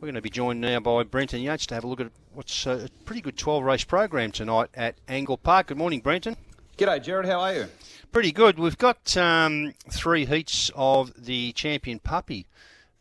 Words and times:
We're 0.00 0.06
going 0.06 0.14
to 0.14 0.22
be 0.22 0.30
joined 0.30 0.62
now 0.62 0.80
by 0.80 1.02
Brenton 1.02 1.42
Yates 1.42 1.66
to 1.66 1.74
have 1.74 1.84
a 1.84 1.86
look 1.86 2.00
at 2.00 2.10
what's 2.32 2.64
a 2.64 2.88
pretty 3.04 3.20
good 3.20 3.36
12 3.36 3.62
race 3.62 3.84
program 3.84 4.32
tonight 4.32 4.70
at 4.72 4.94
Angle 5.06 5.36
Park. 5.36 5.66
Good 5.66 5.76
morning, 5.76 6.00
Brenton. 6.00 6.38
G'day, 6.78 7.02
Jared. 7.02 7.26
How 7.26 7.40
are 7.40 7.52
you? 7.52 7.66
Pretty 8.10 8.32
good. 8.32 8.58
We've 8.58 8.78
got 8.78 9.14
um, 9.18 9.74
three 9.90 10.24
heats 10.24 10.70
of 10.74 11.12
the 11.22 11.52
champion 11.52 11.98
puppy 11.98 12.46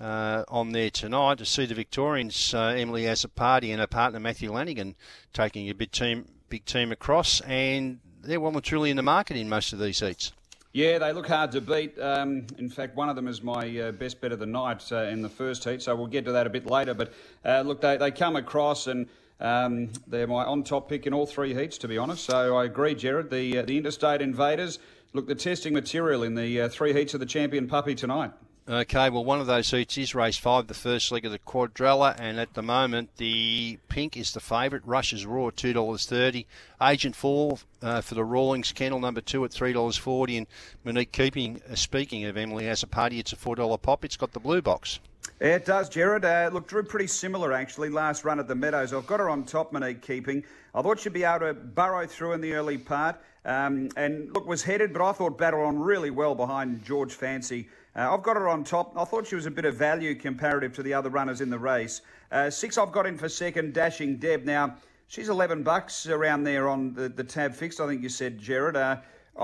uh, 0.00 0.42
on 0.48 0.72
there 0.72 0.90
tonight 0.90 1.38
to 1.38 1.44
see 1.44 1.66
the 1.66 1.74
Victorians, 1.76 2.52
uh, 2.52 2.74
Emily 2.76 3.08
Party 3.36 3.70
and 3.70 3.78
her 3.78 3.86
partner 3.86 4.18
Matthew 4.18 4.50
Lanigan, 4.50 4.96
taking 5.32 5.70
a 5.70 5.74
big 5.74 5.92
team, 5.92 6.26
big 6.48 6.64
team 6.64 6.90
across, 6.90 7.40
and 7.42 8.00
they're 8.22 8.40
well 8.40 8.52
and 8.52 8.64
truly 8.64 8.90
in 8.90 8.96
the 8.96 9.04
market 9.04 9.36
in 9.36 9.48
most 9.48 9.72
of 9.72 9.78
these 9.78 10.00
heats. 10.00 10.32
Yeah, 10.78 10.98
they 11.00 11.12
look 11.12 11.26
hard 11.26 11.50
to 11.50 11.60
beat. 11.60 11.98
Um, 11.98 12.46
in 12.56 12.68
fact, 12.68 12.94
one 12.94 13.08
of 13.08 13.16
them 13.16 13.26
is 13.26 13.42
my 13.42 13.80
uh, 13.80 13.90
best 13.90 14.20
bet 14.20 14.30
of 14.30 14.38
the 14.38 14.46
night 14.46 14.92
uh, 14.92 15.06
in 15.06 15.22
the 15.22 15.28
first 15.28 15.64
heat, 15.64 15.82
so 15.82 15.96
we'll 15.96 16.06
get 16.06 16.24
to 16.26 16.30
that 16.30 16.46
a 16.46 16.50
bit 16.50 16.66
later. 16.66 16.94
But 16.94 17.12
uh, 17.44 17.62
look, 17.62 17.80
they, 17.80 17.96
they 17.96 18.12
come 18.12 18.36
across 18.36 18.86
and 18.86 19.08
um, 19.40 19.90
they're 20.06 20.28
my 20.28 20.44
on 20.44 20.62
top 20.62 20.88
pick 20.88 21.04
in 21.04 21.12
all 21.12 21.26
three 21.26 21.52
heats, 21.52 21.78
to 21.78 21.88
be 21.88 21.98
honest. 21.98 22.26
So 22.26 22.56
I 22.56 22.64
agree, 22.64 22.94
Jared. 22.94 23.28
The, 23.28 23.58
uh, 23.58 23.62
the 23.62 23.76
Interstate 23.76 24.22
Invaders, 24.22 24.78
look, 25.14 25.26
the 25.26 25.34
testing 25.34 25.74
material 25.74 26.22
in 26.22 26.36
the 26.36 26.60
uh, 26.60 26.68
three 26.68 26.92
heats 26.92 27.12
of 27.12 27.18
the 27.18 27.26
champion 27.26 27.66
puppy 27.66 27.96
tonight. 27.96 28.30
Okay, 28.70 29.08
well, 29.08 29.24
one 29.24 29.40
of 29.40 29.46
those 29.46 29.70
heats 29.70 29.96
is 29.96 30.14
race 30.14 30.36
five, 30.36 30.66
the 30.66 30.74
first 30.74 31.10
leg 31.10 31.24
of 31.24 31.32
the 31.32 31.38
quadrella, 31.38 32.14
and 32.18 32.38
at 32.38 32.52
the 32.52 32.60
moment, 32.60 33.08
the 33.16 33.78
pink 33.88 34.14
is 34.14 34.32
the 34.32 34.40
favourite. 34.40 34.86
Rush's 34.86 35.24
Raw, 35.24 35.48
two 35.48 35.72
dollars 35.72 36.04
thirty. 36.04 36.46
Agent 36.82 37.16
Four 37.16 37.60
uh, 37.80 38.02
for 38.02 38.14
the 38.14 38.24
Rawlings 38.24 38.72
kennel, 38.72 39.00
number 39.00 39.22
two 39.22 39.42
at 39.46 39.52
three 39.52 39.72
dollars 39.72 39.96
forty. 39.96 40.36
And 40.36 40.46
Monique 40.84 41.12
Keeping, 41.12 41.62
uh, 41.70 41.76
speaking 41.76 42.26
of 42.26 42.36
Emily 42.36 42.68
as 42.68 42.82
a 42.82 42.86
party, 42.86 43.18
it's 43.18 43.32
a 43.32 43.36
four 43.36 43.56
dollar 43.56 43.78
pop. 43.78 44.04
It's 44.04 44.18
got 44.18 44.32
the 44.32 44.40
blue 44.40 44.60
box. 44.60 45.00
It 45.40 45.64
does, 45.64 45.88
Jared. 45.88 46.24
Uh, 46.24 46.50
look, 46.52 46.66
drew 46.66 46.82
pretty 46.82 47.06
similar 47.06 47.52
actually 47.52 47.90
last 47.90 48.24
run 48.24 48.40
at 48.40 48.48
the 48.48 48.56
Meadows. 48.56 48.92
I've 48.92 49.06
got 49.06 49.20
her 49.20 49.30
on 49.30 49.44
top, 49.44 49.72
Monique 49.72 50.02
Keeping. 50.02 50.42
I 50.74 50.82
thought 50.82 50.98
she'd 50.98 51.12
be 51.12 51.22
able 51.22 51.46
to 51.46 51.54
burrow 51.54 52.08
through 52.08 52.32
in 52.32 52.40
the 52.40 52.54
early 52.54 52.76
part. 52.76 53.20
Um, 53.44 53.88
and 53.96 54.34
look, 54.34 54.48
was 54.48 54.64
headed, 54.64 54.92
but 54.92 55.08
I 55.08 55.12
thought 55.12 55.38
battled 55.38 55.64
on 55.64 55.78
really 55.78 56.10
well 56.10 56.34
behind 56.34 56.84
George 56.84 57.12
Fancy. 57.12 57.68
Uh, 57.94 58.12
I've 58.12 58.24
got 58.24 58.34
her 58.34 58.48
on 58.48 58.64
top. 58.64 58.98
I 58.98 59.04
thought 59.04 59.28
she 59.28 59.36
was 59.36 59.46
a 59.46 59.50
bit 59.50 59.64
of 59.64 59.76
value 59.76 60.16
comparative 60.16 60.72
to 60.74 60.82
the 60.82 60.92
other 60.92 61.08
runners 61.08 61.40
in 61.40 61.50
the 61.50 61.58
race. 61.58 62.00
Uh, 62.32 62.50
six, 62.50 62.76
I've 62.76 62.90
got 62.90 63.06
in 63.06 63.16
for 63.16 63.28
second, 63.28 63.74
Dashing 63.74 64.16
Deb. 64.16 64.44
Now, 64.44 64.74
she's 65.06 65.28
11 65.28 65.62
bucks 65.62 66.08
around 66.08 66.42
there 66.42 66.68
on 66.68 66.94
the, 66.94 67.08
the 67.08 67.22
tab 67.22 67.54
fixed, 67.54 67.80
I 67.80 67.86
think 67.86 68.02
you 68.02 68.08
said, 68.08 68.38
Jared. 68.40 68.76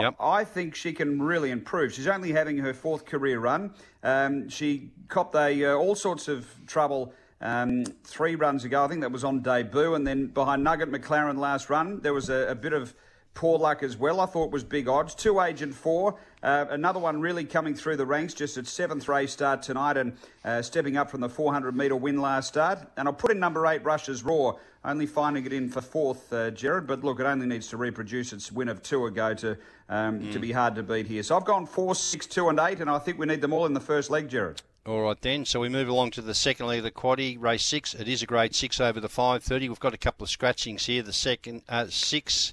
Yep. 0.00 0.16
I 0.20 0.44
think 0.44 0.74
she 0.74 0.92
can 0.92 1.20
really 1.20 1.50
improve. 1.50 1.92
She's 1.92 2.06
only 2.06 2.32
having 2.32 2.58
her 2.58 2.72
fourth 2.72 3.04
career 3.04 3.38
run. 3.40 3.74
Um, 4.02 4.48
she 4.48 4.90
copped 5.08 5.34
a, 5.34 5.64
uh, 5.64 5.74
all 5.74 5.94
sorts 5.94 6.28
of 6.28 6.46
trouble 6.66 7.12
um, 7.40 7.84
three 8.04 8.34
runs 8.34 8.64
ago. 8.64 8.84
I 8.84 8.88
think 8.88 9.02
that 9.02 9.12
was 9.12 9.24
on 9.24 9.40
debut. 9.40 9.94
And 9.94 10.06
then 10.06 10.28
behind 10.28 10.64
Nugget 10.64 10.90
McLaren 10.90 11.38
last 11.38 11.68
run, 11.68 12.00
there 12.00 12.14
was 12.14 12.30
a, 12.30 12.48
a 12.48 12.54
bit 12.54 12.72
of 12.72 12.94
poor 13.34 13.58
luck 13.58 13.82
as 13.82 13.96
well. 13.96 14.20
I 14.20 14.26
thought 14.26 14.50
was 14.50 14.64
big 14.64 14.88
odds. 14.88 15.14
Two 15.14 15.40
Agent 15.40 15.74
Four, 15.74 16.16
uh, 16.42 16.66
another 16.70 16.98
one 17.00 17.20
really 17.20 17.44
coming 17.44 17.74
through 17.74 17.96
the 17.96 18.06
ranks. 18.06 18.34
Just 18.34 18.58
its 18.58 18.70
seventh 18.70 19.08
race 19.08 19.32
start 19.32 19.62
tonight 19.62 19.96
and 19.96 20.16
uh, 20.44 20.62
stepping 20.62 20.96
up 20.96 21.10
from 21.10 21.20
the 21.20 21.28
400 21.28 21.74
metre 21.74 21.96
win 21.96 22.20
last 22.20 22.48
start. 22.48 22.78
And 22.96 23.08
I'll 23.08 23.14
put 23.14 23.30
in 23.30 23.38
number 23.38 23.66
eight 23.66 23.84
Rush's 23.84 24.22
Raw, 24.22 24.52
only 24.84 25.06
finding 25.06 25.46
it 25.46 25.52
in 25.52 25.68
for 25.68 25.80
fourth, 25.80 26.32
uh, 26.32 26.50
Jared. 26.50 26.86
But 26.86 27.04
look, 27.04 27.20
it 27.20 27.26
only 27.26 27.46
needs 27.46 27.68
to 27.68 27.76
reproduce 27.76 28.32
its 28.32 28.52
win 28.52 28.68
of 28.68 28.82
two 28.82 29.06
ago 29.06 29.34
to 29.34 29.56
um, 29.88 30.32
to 30.32 30.38
be 30.38 30.52
hard 30.52 30.74
to 30.76 30.82
beat 30.82 31.06
here. 31.06 31.22
So 31.22 31.36
I've 31.36 31.44
gone 31.44 31.66
four, 31.66 31.94
six, 31.94 32.26
two, 32.26 32.48
and 32.48 32.58
eight, 32.58 32.80
and 32.80 32.88
I 32.88 32.98
think 32.98 33.18
we 33.18 33.26
need 33.26 33.40
them 33.40 33.52
all 33.52 33.66
in 33.66 33.74
the 33.74 33.80
first 33.80 34.10
leg, 34.10 34.28
Jared. 34.28 34.62
All 34.84 35.02
right 35.02 35.20
then, 35.20 35.44
so 35.44 35.60
we 35.60 35.68
move 35.68 35.88
along 35.88 36.10
to 36.12 36.22
the 36.22 36.34
second 36.34 36.66
leg 36.66 36.78
of 36.78 36.84
the 36.84 36.90
quaddy, 36.90 37.40
race 37.40 37.64
six. 37.64 37.94
It 37.94 38.08
is 38.08 38.20
a 38.20 38.26
grade 38.26 38.52
six 38.52 38.80
over 38.80 38.98
the 38.98 39.08
530. 39.08 39.68
We've 39.68 39.78
got 39.78 39.94
a 39.94 39.98
couple 39.98 40.24
of 40.24 40.30
scratchings 40.30 40.86
here. 40.86 41.04
The 41.04 41.12
second 41.12 41.62
uh, 41.68 41.86
six, 41.88 42.52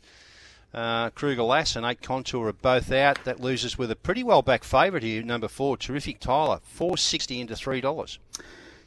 uh, 0.73 1.09
Kruger 1.11 1.43
Lass 1.43 1.75
and 1.75 1.85
eight 1.85 2.01
Contour 2.01 2.47
are 2.47 2.53
both 2.53 2.91
out. 2.91 3.23
That 3.25 3.39
loses 3.39 3.77
with 3.77 3.91
a 3.91 3.95
pretty 3.95 4.23
well 4.23 4.41
back 4.41 4.63
favourite 4.63 5.03
here, 5.03 5.23
number 5.23 5.47
four, 5.47 5.77
Terrific 5.77 6.19
Tyler, 6.19 6.59
four 6.63 6.97
sixty 6.97 7.39
into 7.39 7.55
three 7.55 7.81
dollars. 7.81 8.19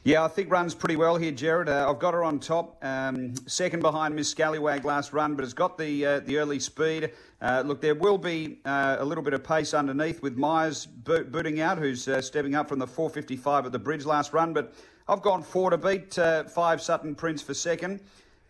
Yeah, 0.05 0.25
I 0.25 0.27
think 0.27 0.51
runs 0.51 0.75
pretty 0.75 0.97
well 0.97 1.15
here, 1.15 1.31
Jared. 1.31 1.69
Uh, 1.69 1.89
I've 1.89 1.99
got 1.99 2.13
her 2.13 2.25
on 2.25 2.37
top, 2.37 2.77
um, 2.83 3.33
second 3.47 3.79
behind 3.79 4.13
Miss 4.13 4.27
Scallywag 4.27 4.83
last 4.83 5.13
run, 5.13 5.33
but 5.33 5.45
it's 5.45 5.53
got 5.53 5.77
the 5.77 6.05
uh, 6.05 6.19
the 6.19 6.37
early 6.37 6.59
speed. 6.59 7.11
Uh, 7.41 7.63
look, 7.65 7.79
there 7.79 7.95
will 7.95 8.17
be 8.17 8.59
uh, 8.65 8.97
a 8.99 9.05
little 9.05 9.23
bit 9.23 9.33
of 9.33 9.45
pace 9.45 9.73
underneath 9.73 10.21
with 10.21 10.35
Myers 10.35 10.85
bo- 10.85 11.23
booting 11.23 11.61
out, 11.61 11.77
who's 11.77 12.05
uh, 12.09 12.21
stepping 12.21 12.53
up 12.53 12.67
from 12.67 12.79
the 12.79 12.87
455 12.87 13.65
at 13.65 13.71
the 13.71 13.79
bridge 13.79 14.05
last 14.05 14.33
run. 14.33 14.53
But 14.53 14.73
I've 15.07 15.21
gone 15.21 15.41
four 15.41 15.69
to 15.69 15.77
beat 15.77 16.17
uh, 16.19 16.45
five 16.45 16.81
Sutton 16.81 17.15
Prince 17.15 17.41
for 17.41 17.53
second. 17.53 18.01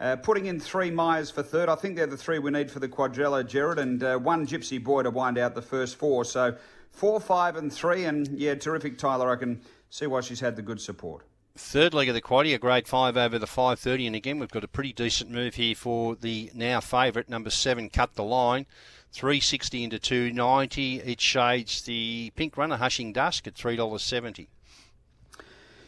Uh, 0.03 0.18
putting 0.18 0.47
in 0.47 0.59
three 0.59 0.91
Myers 0.91 1.31
for 1.31 1.41
third. 1.41 1.69
I 1.69 1.75
think 1.75 1.96
they're 1.96 2.06
the 2.06 2.18
three 2.18 2.38
we 2.38 2.52
need 2.52 2.69
for 2.69 2.81
the 2.81 2.90
quadrella, 2.90 3.47
Jared, 3.47 3.80
and 3.80 4.03
uh, 4.03 4.18
one 4.18 4.46
Gypsy 4.46 4.84
Boy 4.84 5.03
to 5.03 5.09
wind 5.09 5.38
out 5.38 5.56
the 5.56 5.62
first 5.62 5.96
four. 5.96 6.25
So 6.25 6.58
four, 6.91 7.22
five, 7.22 7.56
and 7.56 7.72
three. 7.72 8.03
And 8.03 8.28
yeah, 8.38 8.56
terrific, 8.56 8.97
Tyler. 8.97 9.31
I 9.31 9.38
can 9.38 9.62
see 9.90 10.06
why 10.06 10.19
she's 10.19 10.41
had 10.41 10.58
the 10.58 10.62
good 10.62 10.81
support. 10.81 11.24
Third 11.56 11.94
leg 11.94 12.09
of 12.09 12.16
the 12.16 12.22
quaddy, 12.22 12.53
a 12.53 12.58
grade 12.58 12.86
five 12.86 13.16
over 13.16 13.40
the 13.40 13.47
530, 13.47 14.08
and 14.08 14.16
again 14.16 14.40
we've 14.40 14.52
got 14.52 14.66
a 14.66 14.68
pretty 14.68 14.91
decent 14.91 15.31
move 15.31 15.56
here 15.56 15.75
for 15.75 16.16
the 16.16 16.52
now 16.53 16.81
favourite 16.81 17.30
number 17.30 17.50
seven. 17.50 17.90
Cut 17.90 18.16
the 18.16 18.24
line, 18.24 18.66
360 19.14 19.85
into 19.85 20.00
290. 20.00 21.00
It 21.00 21.22
shades 21.22 21.81
the 21.84 22.34
pink 22.35 22.58
runner 22.58 22.75
Hushing 22.75 23.14
Dusk 23.14 23.47
at 23.47 23.56
three 23.56 23.78
dollars 23.78 24.03
seventy. 24.03 24.50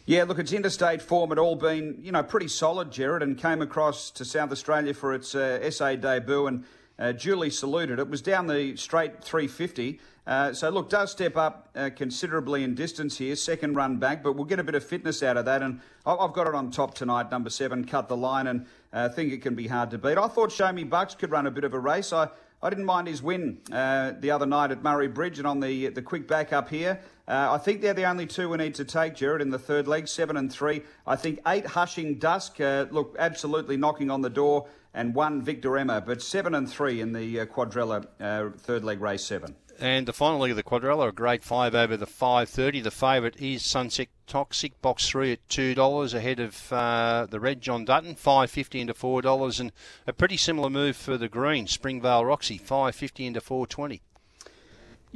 Yeah, 0.08 0.26
look, 0.26 0.38
its 0.38 0.54
interstate 0.54 1.02
form 1.02 1.32
had 1.32 1.40
all 1.40 1.56
been, 1.56 1.98
you 2.00 2.12
know, 2.12 2.22
pretty 2.22 2.48
solid, 2.48 2.92
Jared, 2.92 3.24
and 3.24 3.36
came 3.36 3.60
across 3.60 4.12
to 4.12 4.24
South 4.24 4.52
Australia 4.52 4.94
for 4.94 5.16
its 5.16 5.34
uh, 5.34 5.72
SA 5.72 5.96
debut 5.96 6.46
and 6.46 6.64
uh, 7.00 7.12
duly 7.12 7.50
saluted. 7.50 7.98
It 7.98 8.08
was 8.08 8.22
down 8.22 8.46
the 8.46 8.76
straight 8.76 9.24
350. 9.24 10.00
Uh, 10.28 10.54
so, 10.54 10.70
look, 10.70 10.92
does 10.92 11.12
step 11.12 11.36
up 11.36 11.70
uh, 11.76 11.90
considerably 11.96 12.64
in 12.64 12.76
distance 12.76 13.18
here, 13.18 13.36
second 13.36 13.76
run 13.76 13.98
back, 13.98 14.22
but 14.22 14.36
we'll 14.36 14.46
get 14.46 14.60
a 14.60 14.64
bit 14.64 14.76
of 14.76 14.84
fitness 14.84 15.24
out 15.24 15.38
of 15.38 15.46
that. 15.46 15.64
And 15.64 15.82
I've 16.06 16.34
got 16.34 16.46
it 16.46 16.54
on 16.54 16.70
top 16.70 16.94
tonight, 16.94 17.32
number 17.32 17.50
seven, 17.50 17.84
cut 17.84 18.08
the 18.08 18.18
line, 18.18 18.46
and 18.46 18.68
uh, 18.94 19.10
think 19.10 19.34
it 19.34 19.42
can 19.42 19.56
be 19.56 19.68
hard 19.68 19.90
to 19.90 19.98
beat. 19.98 20.20
I 20.20 20.28
thought 20.28 20.52
Show 20.52 20.72
Me 20.72 20.84
Bucks 20.84 21.16
could 21.16 21.32
run 21.32 21.48
a 21.48 21.52
bit 21.52 21.64
of 21.64 21.74
a 21.74 21.80
race. 21.80 22.14
I, 22.14 22.30
I 22.64 22.70
didn't 22.70 22.86
mind 22.86 23.08
his 23.08 23.22
win 23.22 23.60
uh, 23.72 24.14
the 24.20 24.32
other 24.32 24.46
night 24.46 24.72
at 24.72 24.82
Murray 24.82 25.08
Bridge 25.08 25.38
and 25.38 25.48
on 25.48 25.60
the 25.60 25.90
the 25.90 26.02
quick 26.02 26.28
back 26.28 26.54
up 26.54 26.70
here. 26.70 27.00
Uh, 27.28 27.50
I 27.52 27.58
think 27.58 27.82
they're 27.82 27.94
the 27.94 28.06
only 28.06 28.28
two 28.28 28.50
we 28.50 28.58
need 28.58 28.76
to 28.76 28.86
take, 28.86 29.16
Jared, 29.16 29.42
in 29.42 29.50
the 29.50 29.60
third 29.60 29.88
leg, 29.88 30.08
seven 30.08 30.38
and 30.38 30.52
three. 30.52 30.84
I 31.08 31.16
think 31.16 31.40
eight 31.48 31.66
Hushing 31.66 32.20
Dusk, 32.20 32.62
uh, 32.62 32.86
look, 32.92 33.16
absolutely 33.18 33.78
knocking 33.78 34.12
on 34.12 34.22
the 34.22 34.30
door, 34.30 34.68
and 34.94 35.14
one 35.16 35.42
Victor 35.42 35.78
Emma, 35.78 36.02
but 36.02 36.22
seven 36.22 36.56
and 36.56 36.70
three 36.70 37.02
in 37.02 37.14
the 37.14 37.42
uh, 37.42 37.46
quadrella 37.46 38.06
uh, 38.20 38.50
third 38.58 38.84
leg 38.84 39.02
race 39.02 39.24
seven. 39.24 39.56
And 39.80 40.08
the 40.08 40.14
final 40.14 40.40
leg 40.40 40.52
of 40.52 40.58
the 40.58 40.64
quadrella, 40.64 41.10
a 41.10 41.12
grade 41.12 41.44
five 41.44 41.76
over 41.76 41.98
the 41.98 42.06
530. 42.06 42.80
The 42.80 42.92
favourite 42.92 43.36
is 43.42 43.66
Sunset 43.66 44.08
Toxic, 44.26 44.82
box 44.82 45.10
three 45.10 45.34
at 45.34 45.50
two 45.50 45.76
dollars, 45.76 46.14
ahead 46.14 46.40
of 46.40 46.72
uh, 46.72 47.28
the 47.30 47.40
red 47.40 47.62
John 47.62 47.84
Dutton, 47.84 48.16
five 48.16 48.50
fifty 48.50 48.80
into 48.80 48.94
four 48.94 49.22
dollars, 49.22 49.60
and 49.60 49.72
a 50.08 50.14
pretty 50.14 50.38
similar 50.38 50.70
move 50.70 50.96
for 50.96 51.18
the 51.18 51.28
green 51.28 51.68
Springvale 51.68 52.26
Roxy, 52.26 52.58
five 52.58 52.96
fifty 52.96 53.26
into 53.26 53.42
four 53.42 53.68
twenty. 53.68 54.02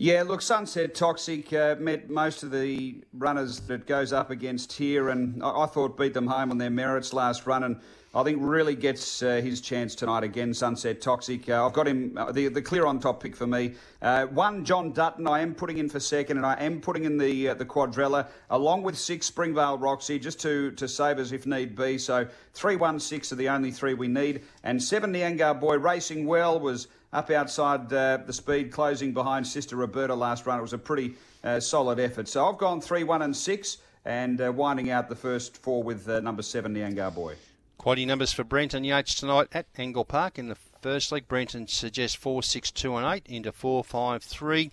Yeah, 0.01 0.23
look, 0.23 0.41
Sunset 0.41 0.95
Toxic 0.95 1.51
uh, 1.51 1.75
met 1.77 2.09
most 2.09 2.43
of 2.43 2.51
the 2.51 3.03
runners 3.11 3.59
that 3.67 3.85
goes 3.85 4.13
up 4.13 4.29
against 4.29 4.71
here, 4.71 5.09
and 5.09 5.43
I, 5.43 5.63
I 5.63 5.65
thought 5.65 5.97
beat 5.97 6.13
them 6.13 6.27
home 6.27 6.51
on 6.51 6.57
their 6.57 6.69
merits 6.69 7.11
last 7.11 7.45
run, 7.45 7.65
and 7.65 7.81
I 8.15 8.23
think 8.23 8.37
really 8.39 8.75
gets 8.75 9.21
uh, 9.21 9.41
his 9.43 9.59
chance 9.59 9.95
tonight 9.95 10.23
again. 10.23 10.53
Sunset 10.53 11.01
Toxic. 11.01 11.49
Uh, 11.49 11.65
I've 11.65 11.73
got 11.73 11.85
him 11.85 12.17
uh, 12.17 12.31
the 12.31 12.47
the 12.47 12.61
clear 12.61 12.85
on 12.85 13.01
top 13.01 13.21
pick 13.21 13.35
for 13.35 13.45
me. 13.45 13.73
Uh, 14.01 14.27
one 14.27 14.63
John 14.63 14.93
Dutton. 14.93 15.27
I 15.27 15.41
am 15.41 15.53
putting 15.53 15.79
in 15.79 15.89
for 15.89 15.99
second, 15.99 16.37
and 16.37 16.45
I 16.45 16.53
am 16.53 16.79
putting 16.79 17.03
in 17.03 17.17
the 17.17 17.49
uh, 17.49 17.53
the 17.55 17.65
quadrella 17.65 18.27
along 18.51 18.83
with 18.83 18.97
six 18.97 19.25
Springvale 19.29 19.77
Roxy 19.77 20.17
just 20.17 20.39
to 20.39 20.71
to 20.71 20.87
save 20.87 21.19
us 21.19 21.33
if 21.33 21.45
need 21.45 21.75
be. 21.75 21.97
So 21.97 22.25
three 22.53 22.77
one 22.77 23.01
six 23.01 23.33
are 23.33 23.35
the 23.35 23.49
only 23.49 23.69
three 23.71 23.95
we 23.95 24.07
need, 24.07 24.43
and 24.63 24.81
seven 24.81 25.11
Niangar 25.11 25.59
Boy 25.59 25.77
racing 25.77 26.25
well 26.25 26.57
was 26.57 26.87
up 27.11 27.29
outside 27.31 27.91
uh, 27.91 28.17
the 28.25 28.33
speed, 28.33 28.71
closing 28.71 29.13
behind 29.13 29.45
Sister 29.45 29.75
Roberta 29.75 30.13
last 30.15 30.45
run. 30.45 30.59
It 30.59 30.61
was 30.61 30.73
a 30.73 30.77
pretty 30.77 31.15
uh, 31.43 31.59
solid 31.59 31.99
effort. 31.99 32.27
So 32.27 32.45
I've 32.47 32.57
gone 32.57 32.81
3 32.81 33.03
1 33.03 33.21
and 33.21 33.35
6 33.35 33.77
and 34.05 34.41
uh, 34.41 34.51
winding 34.51 34.89
out 34.91 35.09
the 35.09 35.15
first 35.15 35.57
four 35.57 35.83
with 35.83 36.07
uh, 36.07 36.19
number 36.19 36.41
7, 36.41 36.73
Niangar 36.73 37.13
Boy. 37.13 37.35
Quaddy 37.79 38.05
numbers 38.05 38.33
for 38.33 38.43
Brenton 38.43 38.83
Yates 38.83 39.15
tonight 39.15 39.47
at 39.51 39.65
Angle 39.77 40.05
Park 40.05 40.37
in 40.37 40.49
the 40.49 40.57
first 40.81 41.11
leg. 41.11 41.27
Brenton 41.27 41.67
suggests 41.67 42.15
4, 42.15 42.43
6, 42.43 42.71
2 42.71 42.95
and 42.95 43.05
8 43.05 43.25
into 43.27 43.51
4, 43.51 43.83
5, 43.83 44.23
3 44.23 44.71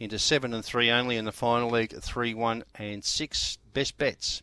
into 0.00 0.18
7 0.18 0.54
and 0.54 0.64
3 0.64 0.90
only 0.90 1.16
in 1.16 1.24
the 1.24 1.32
final 1.32 1.70
leg 1.70 1.94
3, 2.00 2.34
1 2.34 2.64
and 2.76 3.04
6. 3.04 3.58
Best 3.72 3.96
bets. 3.96 4.42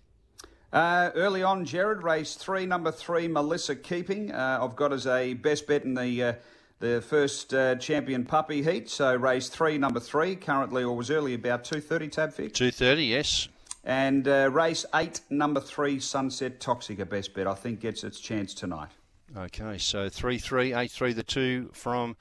Uh, 0.75 1.11
early 1.15 1.41
on, 1.41 1.63
Jared, 1.63 2.03
race 2.03 2.35
three, 2.35 2.65
number 2.65 2.91
three, 2.91 3.29
Melissa 3.29 3.77
Keeping. 3.77 4.33
Uh, 4.33 4.59
I've 4.61 4.75
got 4.75 4.91
as 4.91 5.07
a 5.07 5.33
best 5.33 5.67
bet 5.67 5.85
in 5.85 5.93
the 5.93 6.21
uh, 6.21 6.33
the 6.79 7.01
first 7.01 7.53
uh, 7.53 7.75
champion 7.75 8.25
puppy 8.25 8.63
heat. 8.63 8.89
So 8.89 9.15
race 9.15 9.49
three, 9.49 9.77
number 9.77 9.99
three, 9.99 10.35
currently 10.35 10.83
or 10.83 10.95
was 10.95 11.09
early 11.09 11.33
about 11.33 11.63
two 11.63 11.81
thirty 11.81 12.07
tab 12.07 12.33
fix. 12.33 12.57
230, 12.57 13.03
yes. 13.03 13.47
And 13.83 14.27
uh, 14.27 14.49
race 14.51 14.85
eight, 14.95 15.21
number 15.29 15.61
three, 15.61 15.99
Sunset 15.99 16.59
Toxic, 16.59 16.99
a 16.99 17.05
best 17.05 17.33
bet. 17.33 17.47
I 17.47 17.53
think 17.53 17.79
gets 17.79 18.03
its 18.03 18.19
chance 18.19 18.53
tonight. 18.53 18.89
Okay, 19.35 19.77
so 19.77 20.07
3 20.07 20.37
3, 20.37 20.73
8 20.73 20.91
3, 20.91 21.13
the 21.13 21.23
two 21.23 21.69
from 21.73 22.15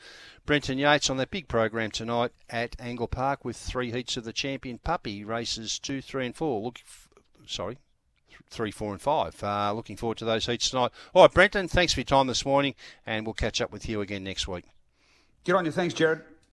Brenton 0.47 0.79
Yates 0.79 1.11
on 1.11 1.17
that 1.19 1.31
big 1.31 1.47
program 1.47 1.91
tonight 1.91 2.33
at 2.51 2.75
Angle 2.81 3.07
Park 3.07 3.45
with 3.45 3.57
three 3.57 3.93
heats 3.93 4.17
of 4.17 4.25
the 4.25 4.33
champion 4.33 4.79
puppy 4.79 5.25
races 5.25 5.79
2, 5.79 6.03
3, 6.03 6.27
and 6.27 6.37
4. 6.37 6.63
Look, 6.63 6.81
sorry, 7.47 7.79
3, 8.51 8.71
4, 8.71 8.93
and 8.93 9.01
5. 9.01 9.43
Uh, 9.43 9.73
looking 9.73 9.97
forward 9.97 10.19
to 10.19 10.25
those 10.25 10.47
heats 10.47 10.71
tonight. 10.71 10.91
All 11.13 11.23
right, 11.23 11.33
Brenton, 11.33 11.69
thanks 11.69 11.93
for 11.93 12.01
your 12.01 12.05
time 12.05 12.27
this 12.27 12.45
morning, 12.45 12.75
and 13.07 13.27
we'll 13.27 13.35
catch 13.35 13.61
up 13.61 13.73
with 13.73 13.89
you 13.89 14.01
again 14.01 14.25
next 14.25 14.49
week. 14.49 14.65
Get 15.45 15.55
on 15.55 15.65
your 15.65 15.73
thanks, 15.73 15.95
Jared. 15.95 16.23